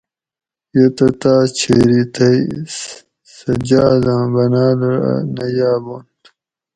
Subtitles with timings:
[0.75, 2.39] یہ تہ تاۤس چھیری تھئ
[3.35, 6.19] سہۤ جاۤز آۤں باۤناۤل رہ نہ یابنت